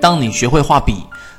[0.00, 0.94] 当你学会画笔。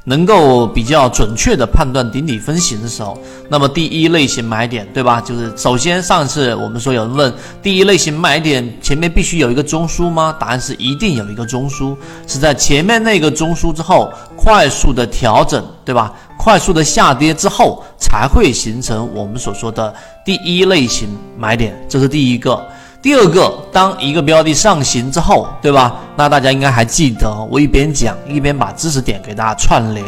[0.07, 3.18] 能够比较准确的判断顶底分型的时候，
[3.50, 5.20] 那么第一类型买点，对吧？
[5.20, 10.31] 就是首先上次我们说有人问第一类型买点前面必须有一个中枢吗？
[10.39, 16.13] 答案是一定有一个中枢，是在前面那个中枢之后快速的调整，对吧？
[16.38, 19.91] 快速的下跌之后才会形成我们所说的
[20.23, 22.63] 第一类型买点，这是第一个。
[23.05, 25.95] 第二个，当一个标的上行之后，对吧？
[26.15, 30.04] 那大家应该还记得，我一边讲一边把知识点给大家串联。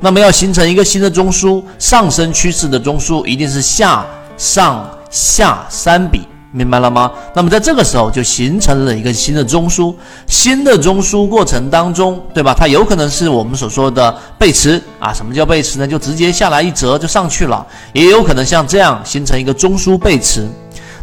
[0.00, 4.02] 那么要形成一个新的中枢，上升趋势的中枢一定是下
[4.38, 7.12] 上下三笔，明白了吗？
[7.34, 9.94] 那么在这个时候就形成了一个新的中枢。
[10.26, 12.54] 新的中枢过程当中，对吧？
[12.58, 15.12] 它有可能是我们所说的背驰啊。
[15.12, 15.86] 什么叫背驰呢？
[15.86, 20.48] 就直接下来一折就上去了，也有可能像这样形成一个中枢背驰。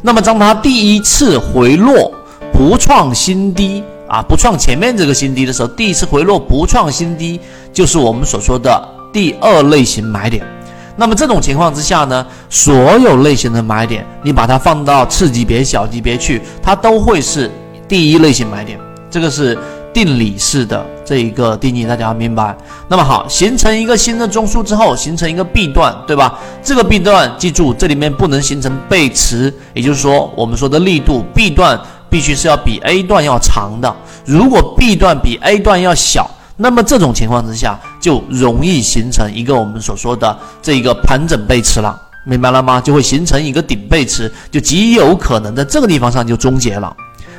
[0.05, 2.13] 那么，当它第一次回落
[2.53, 7.39] 不创新低啊，不创前面这个新低的时候，第一次回落不创新低，
[7.73, 10.45] 就是我们所说的第二类型买点。
[10.95, 17.49] 那么这种情况之下呢，所有类型的买点，你把它放到次级别、小级别去，它都会是
[17.87, 18.79] 第一类型买点。
[19.09, 19.57] 这个是。
[19.95, 22.57] 定理式的这一个定义，大家要明白。
[22.87, 26.39] 那么好，形成一个新的中枢之后，形成一个 B 段，对吧？
[26.63, 33.95] 这个 B 段，记住这里面不能形成背驰，也就是说，我们说的力度，B 段必须是要比 A 段要长的。
[34.25, 41.95] 如果 B 段比 A 段要小，那么这种情况之下，就容易形成一个我们所说的这一个盘整背驰了，
[42.25, 42.81] 明白了吗？
[42.81, 46.95] 就会形成一个顶背驰，就极有可能在这个地方上就终结了。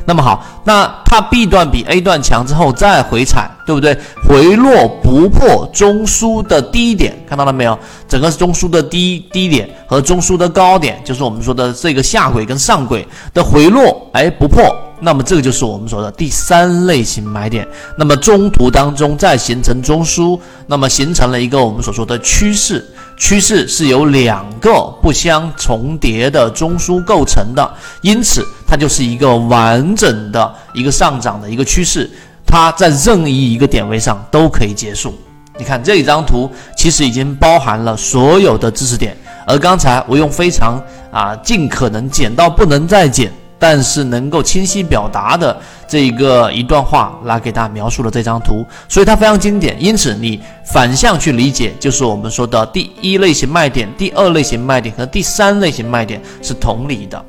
[0.06, 3.98] 那么好，那它 B 段比 A 段强之后再回踩，对不对？
[4.26, 7.76] 回落不破中枢的低点，看到了没有？
[8.08, 14.62] 整个中枢的低低点和中枢的高点，就是我们说的这个下轨跟上轨的回落，哎，不破，
[15.00, 17.66] 那么这个就是我们说的第三类型买点。
[17.98, 22.84] 那么中途当中再形成中枢，那么形成了一个我们所说的趋势。
[23.16, 32.10] 趋势是由两个不相重叠的中枢构成的，因此它就是一个完整的一个上涨的一个趋势，
[32.46, 35.14] 它在任意一个点位上都可以结束。
[35.58, 39.16] 你看这一张图，其实已经包含了所有的知识点，
[39.46, 40.78] 而刚才我用非常
[41.10, 43.32] 啊尽可能减到不能再减。
[43.58, 45.56] 但是能够清晰表达的
[45.88, 49.76] 这一个一段话来给大家描述了这张图，所以它非常经典。
[49.82, 57.24] 因此你反向去理解，就是我们说的第一类型卖点、第二类型卖点和第三类型卖点是同理的。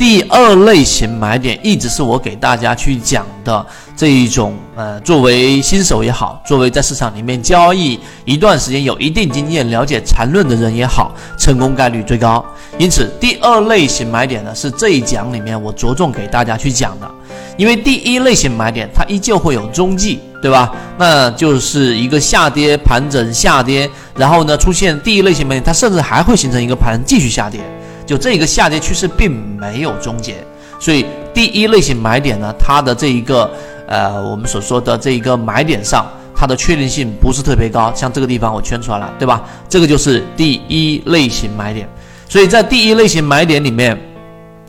[0.00, 12.42] 第二类型买点一直是我给大家去讲的这一种，呃，作为新手也好，作为在市场里面交易一段时间有一定经验、了解缠论的人也好，成功概率最高。
[12.78, 17.06] 因此，第二类型买点呢是这一讲里面我着重给大家去讲的。
[17.58, 20.72] 因为第一类型买点它依旧会有踪迹，对吧？
[20.96, 23.86] 那就是一个下跌盘整下跌，
[24.16, 27.60] 然后呢出现第一类型买点，它甚至还会形成一个盘继续下跌。
[28.10, 30.44] 就这一个下跌趋势并没有终结，
[30.80, 33.48] 所以第一类型买点呢，它的这一个
[33.86, 36.04] 呃，我们所说的这一个买点上，
[36.34, 37.92] 它的确定性不是特别高。
[37.94, 39.44] 像这个地方我圈出来了，对吧？
[39.68, 41.88] 这个就是第一类型买点。
[42.28, 43.96] 所以在第一类型买点里面，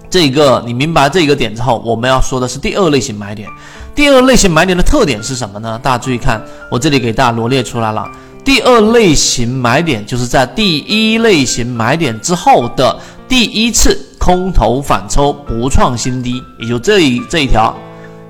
[0.08, 3.50] 这一个你明白这一个点之后，我们要说的是第二类型买点。
[3.96, 5.80] 第二类型买点的特点是什么呢？
[5.82, 8.08] 大家注意看，我这里给大家罗列出来了。
[8.46, 12.96] 第二类型买点就是在第一类型买点之后的。
[13.32, 17.74] 第一次空头反抽不创新低，也就这一这一条，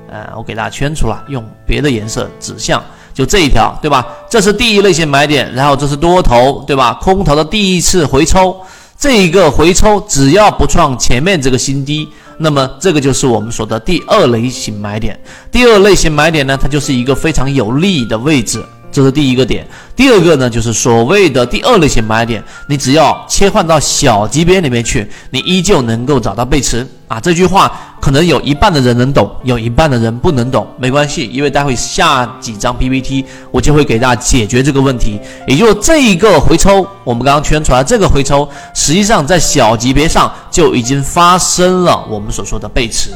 [0.08, 2.80] 呃，我给大家圈出来，用别的颜色指向，
[3.12, 4.06] 就这一条，对吧？
[4.30, 6.94] 这是第一类型买点，然后这是多头，对吧？
[7.02, 8.56] 空头的第一次回抽，
[8.96, 12.08] 这一个回抽只要不创前面这个新低，
[12.38, 15.20] 那么这个就是我们说的第二类型买点。
[15.52, 18.64] 第二类型买点呢，它就是一个非常有利的位置。
[18.92, 19.66] 这是第一个点，
[19.96, 27.20] 第二个呢，就是所谓的第二类型买点，你只要切换到小级别里面去，你依旧能够找到背驰啊。
[27.20, 27.72] 这句话
[28.02, 35.20] 可能有一半的人能懂，有一半的人不能懂，没关系，因为待会下几张 PPT 我就会给大家解决这个问题。
[35.48, 43.12] 也就这一个回抽，我们刚刚圈出来这个回抽，实际上在小级别上就已经发生了我们所说的背驰。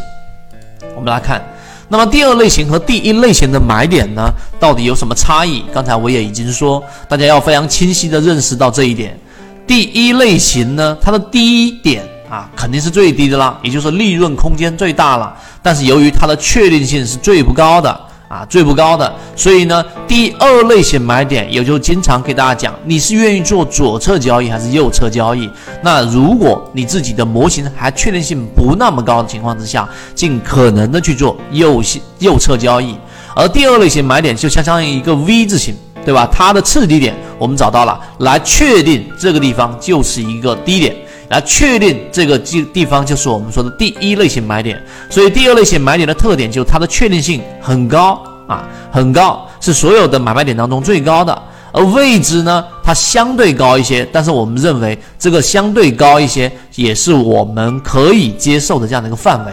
[0.96, 1.44] 我们来看。
[1.88, 4.30] 那么第二类型和第一类型的买点呢，
[4.60, 5.64] 到底有什么差异？
[5.74, 9.20] 刚才我也已经说，大家要非常清晰的认识到这一点。
[9.68, 18.02] 第一类型呢，它的低点啊肯定是最低的啦，也就是利润空间最大了，但是由于它的确定性是最不高的。
[18.28, 25.50] 啊，最不高的，所以呢，第二类型买点，也就经常给大家讲，你是愿意做左侧交易还是右侧交易？
[25.82, 31.82] 那如果你自己的模型还确定性不那么高的情况之下，尽可能的去做右
[32.20, 32.96] 右侧交易。
[33.36, 36.28] 而第二类型买点就相当于一个 V 字形，对吧？
[36.32, 40.96] 它的次低点我们找到了，来确定这个地方就是一个低点，
[41.30, 44.82] 来确定这个地地方就是我们说的第一类型买点。
[45.10, 51.44] 所以第二类型买点的特点就是它的确定性很高啊，很高，是所有的买卖点当中最高的。
[51.72, 59.52] 而位置呢，它相对高一些，但是我们认为这个相对高一些也是我们可以接受的这样的一个范围。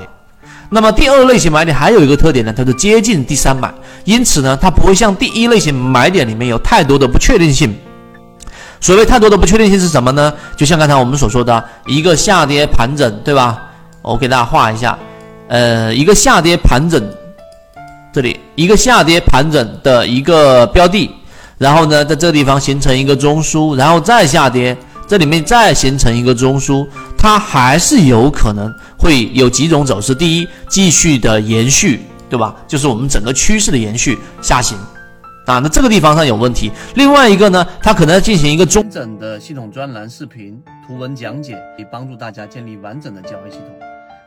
[0.71, 7.75] 那么第二类型买点还有一个特点呢，它是接近第三买，因此呢，它不会像第一类型买点里面有太多的不确定性。
[8.83, 10.35] 所谓太多的不确定性是什么呢？
[10.57, 13.63] 就像刚才我们所说的一个下跌盘整，对吧？
[14.03, 14.99] 我给大家画一下，
[15.47, 17.01] 呃，一个下跌盘整，
[18.13, 21.09] 这里一个下跌盘整的一个标的，
[21.59, 24.77] 然后呢，在这个地方形成一个中枢，然后再下跌。
[25.07, 26.85] 这里面再形成一个中枢，
[27.17, 30.13] 它还是有可能会有几种走势。
[30.13, 32.55] 第一，继续的延续，对吧？
[32.67, 34.77] 就是我们整个趋势的延续下行
[35.47, 35.59] 啊。
[35.59, 36.71] 那这个地方上有问题。
[36.95, 43.77] 另外一个呢，它可能要进行一个中整的系统专栏视频图文讲解，以帮助大家建立完整的交易系统、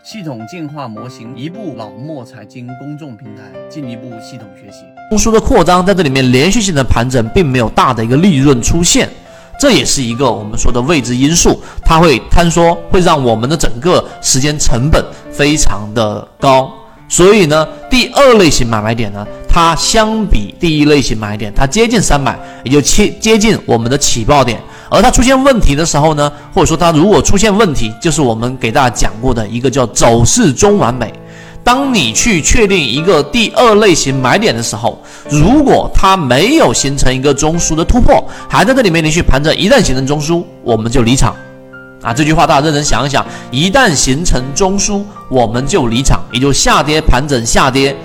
[0.03, 1.35] 系统进化模型。
[1.35, 4.83] 一步老莫财经公众平台，进一步系统学习。
[5.09, 9.09] 中枢的扩张在这里面连续性的盘整，并没有大的一个利润出现。
[9.57, 15.01] 这也是一个我们说的未知因素，它会坍缩，会让我们的整个时间成本
[15.31, 16.69] 非常的高。
[17.07, 19.25] 所以呢，第二类型买卖点呢，
[19.55, 24.59] 它相比第一类型买点，它接近三百，也就接接近我们的起爆点。
[24.89, 31.09] 而它出现问题的时候呢，或者说它如果出现问题，就是我们给大家讲过的一个叫走势中完美。
[31.63, 41.33] 当你去确定一个第二类型买点的时候，如果它没有形成一个中枢的突破，还在这里面连续盘着，一旦形成中枢，我们就离场。
[42.01, 47.95] 啊，这句话大家认真想一想，一旦形成中枢，我们就离场，也就下跌盘整下跌，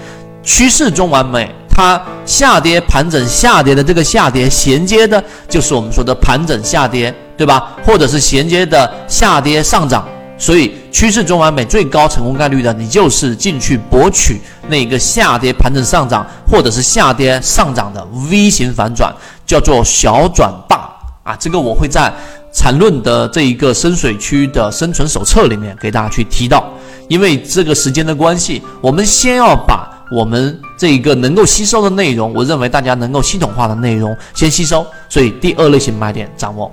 [0.42, 7.72] 趋势中完美，它下跌盘整下跌的这个下跌衔接的就是我们说的盘整下跌，对吧？
[7.84, 10.06] 或者是衔接的下跌上涨。
[10.38, 19.14] 所以趋势中完美最高成功概率的，你就是进去博取那个下跌盘整上涨，或者是下跌上涨的 V 型反转，
[19.44, 20.90] 叫做小转大
[21.22, 21.36] 啊。
[21.38, 22.10] 这个我会在
[22.54, 26.64] 缠论的这一个深水区的生存手册里面给大家去提到。
[27.08, 34.84] 因为这个时间的关系，我们先要把我们这一个能够吸收的内容，我认为大家能够系统化的内容先吸收。
[35.08, 36.70] 所以第二类型买点掌握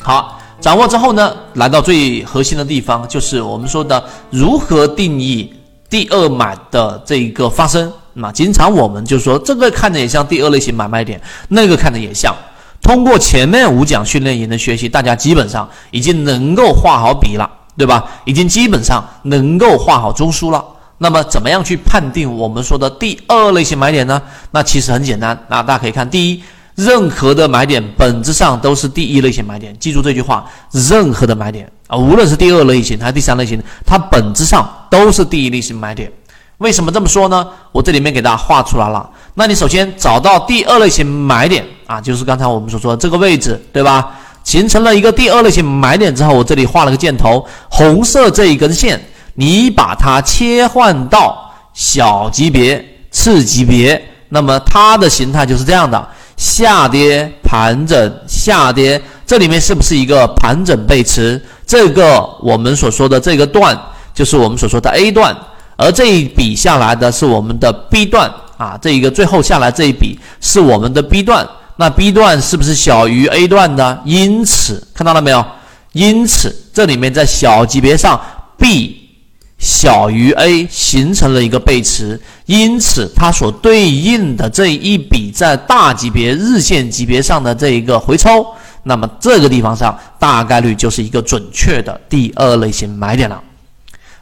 [0.00, 0.38] 好。
[0.60, 4.00] 掌握之后呢，来到最核心的地方，就是我们说的
[4.30, 5.52] 如何定义
[5.90, 7.92] 第二买的这一个发生。
[8.12, 12.32] 那经常我们就说，这个看着也像第二类型买卖点，那个看着也像。
[12.80, 18.04] 通过前面五讲训练营的学习，大家基本上已经能够画好笔了，对吧？
[18.24, 20.64] 已经基本上能够画好中枢了。
[21.02, 24.22] 那么，怎么样去判定我们说的第二类型买点呢？
[24.52, 25.36] 那其实很简单。
[25.48, 26.42] 那大家可以看，第一。
[26.74, 30.48] 任何的买点本质上都是第一类型买点，记住这句话。
[30.70, 36.10] 任何的买点啊，无论是第二类型还是第三类型，它本质上都是第一类型买点。
[36.58, 37.46] 为什么这么说呢？
[37.72, 39.10] 我这里面给大家画出来了。
[39.34, 44.10] 那你首先找到第二类型买点啊，就是刚才我们所说的这个位置，对吧？
[44.42, 48.98] 形成了一个第二类型买点之后，我这里画了个箭头，红色这一根线，
[49.34, 56.08] 你把它切换到小级别、次级别，那么它的形态就是这样的。
[56.36, 61.40] 下跌盘整下跌，这里面是不是一个盘整背驰？
[61.64, 63.78] 这个我们所说的这个段
[64.12, 65.36] 就是我们所说的 A 段，
[65.76, 71.48] 而这一笔下来的是我们的 B 段啊，这一个最后下来这一笔是我们的 B 段。
[71.76, 73.98] 那 B 段是不是小于 A 段呢？
[74.04, 75.44] 因此看到了没有？
[75.92, 78.20] 因此这里面在小级别上
[78.56, 79.01] B。
[79.62, 88.44] 小于 A 形成了一个背驰，因此它所对应的这一笔在大级别日线级别上的这一个回抽，
[88.82, 93.40] 那么这个地方上大概率就是一个准确的第二类型买点了。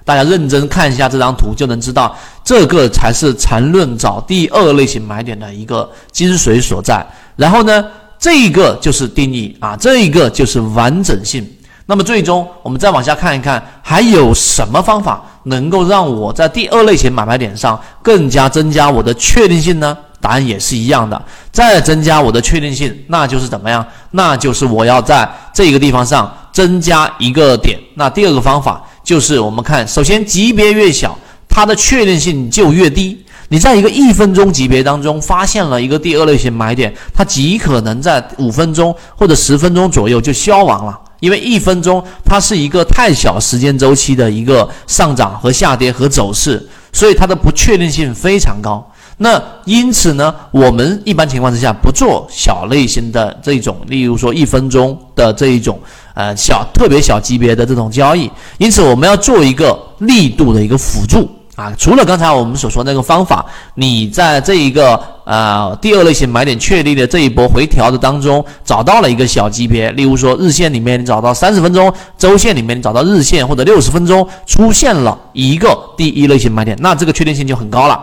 [0.05, 7.03] 大家认真看一下这张图，就能知道这个才是缠论找第二类型买点的一个精髓所在。
[7.37, 7.83] 然后呢，
[8.19, 11.51] 这一个就是定义啊，这一个就是完整性。
[11.91, 19.99] 那么最终，我们再往下看一看，还有什么方法能够让我在第二类型买卖点上更加增加我的确定性呢？
[20.21, 21.21] 答案也是一样的，
[21.51, 23.85] 再增加我的确定性，那就是怎么样？
[24.13, 27.77] 那就是我要在这个地方上增加一个点。
[27.97, 31.19] 那第二个方法就是我们看，首先级别越小，
[31.49, 33.21] 它的确定性就越低。
[33.49, 40.97] 你在一个一分钟级别当中发现了一个第二类型买点，它极可能在五分钟或者十分钟左右就消亡了。
[41.21, 48.85] 因为一分钟它是一个太小时间周期的一个上涨和下跌和走势，所以它的不确定性非常高。
[49.23, 55.79] 那因此呢，我们一般情况之下不做小类型的这种，例如说一分钟的这一种，
[56.15, 58.31] 呃，小特别小级别的这种交易。
[58.57, 61.73] 因此，我们要做一个力度的一个辅助啊。
[61.79, 78.01] 除了刚才我们所说那个方法，你在这一个呃第二类型买点确立的这一波回调的当中，找到了一个小级别，例如说日线里面你找到三十分钟，周线里面你找到日线或者六十分钟出现了一个第一类型买点，那这个确定性就很高了。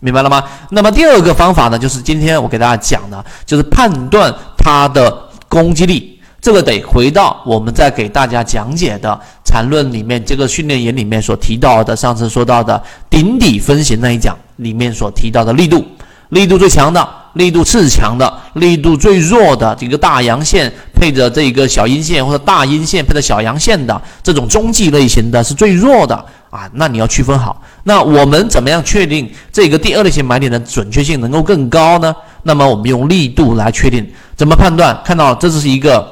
[0.00, 0.42] 明白了吗？
[0.70, 5.16] 那么第二个方法呢，就是今天我给大家讲的，就是判断它的
[5.48, 6.11] 攻击力。
[6.42, 15.84] 这个得回到我们在给大家讲解的缠论里面，这个训练营里面所提到的，上次说到的顶底分型那一讲里面所提到的力度，
[16.30, 26.24] 力度最强的，力度次强的，力度最弱的，这个大阳线配着这个小阴线，或者大阴线配着小阳线的这种中继类型的是最弱的。
[26.50, 27.62] 啊，那你要区分好。
[27.84, 32.14] 那我们怎么样确定这个第二类型买点的准确性能够更高呢？
[32.42, 34.06] 那么我们用力度来确定，
[34.36, 35.00] 怎么判断？
[35.04, 36.06] 看到这是一个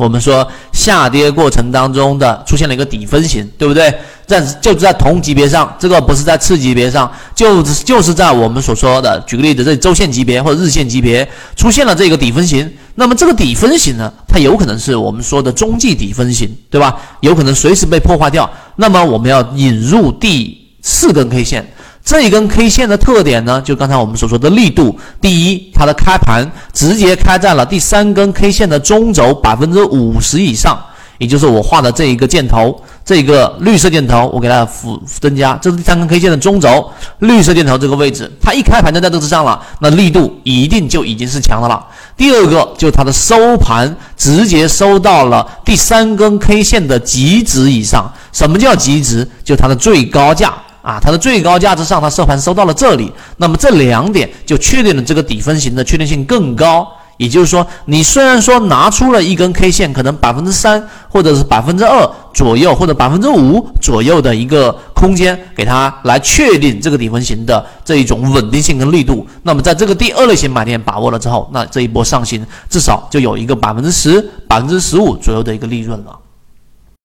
[0.00, 3.94] 我们说下跌过程当中的出现了一个底分型，对不对？
[4.26, 12.72] 在就是在同级别上，这个不是在次级别上，就就是在我们所说的，举个例子，这周线级别或者日线级别出现了这个底分型。
[12.94, 16.96] 那么这个底分型呢，它有可能是我们说的中继底分型，对吧？
[17.20, 18.50] 有可能随时被破坏掉。
[18.76, 21.70] 那么我们要引入第四根 K 线，
[22.10, 24.98] 这一根 K 线的特点呢，就刚才我们所说的力度。
[25.20, 30.76] 第一，它的开盘直接开在了第三根 K 线的中轴百分之五十以上，
[31.18, 32.82] 也就是我画的这一个箭头。
[33.04, 36.90] 这个绿色箭头，我给它辅增加，这是第三根 K 线的中轴，
[37.20, 41.86] 绿色箭头这个位置，它一开盘就在这之上了，那力度一定就已经是强的了。
[42.16, 48.12] 第二个就它的收盘直接收到了第三根 K 线的极值以上。
[48.32, 49.28] 什么叫极值？
[49.44, 50.52] 就它的最高价
[50.82, 56.88] 啊，它的最高价值上，它收盘收到了这里，那么这两点就确定了这个底分型的确定性更高。
[57.18, 69.26] 也就是说，你虽然说拿出了一根 K 线，可能百分之三或者是百分之二左右，或者百分之五左右的一个空间，给它来确定这个底分型的这一种稳定性跟力度。
[69.42, 74.18] 那么在这个第二类型买点把握了之后，那这一波上行至少就有一个百分之十、
[74.48, 76.18] 百分之十五左右的一个利润了。